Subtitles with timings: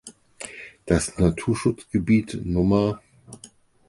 [0.87, 2.99] Das Naturschutzgebiet Nr.